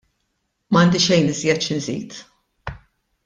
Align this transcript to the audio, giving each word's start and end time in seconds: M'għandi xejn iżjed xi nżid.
M'għandi 0.77 1.01
xejn 1.03 1.29
iżjed 1.33 1.63
xi 1.67 1.77
nżid. 1.81 2.17